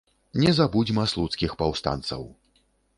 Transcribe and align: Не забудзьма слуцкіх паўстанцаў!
Не 0.43 0.53
забудзьма 0.59 1.05
слуцкіх 1.13 1.57
паўстанцаў! 1.63 2.29